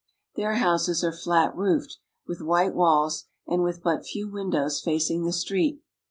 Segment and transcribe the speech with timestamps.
[0.35, 5.31] Their houses are flat roofed, with white walls <Biid with but few windows facing the
[5.31, 5.83] street.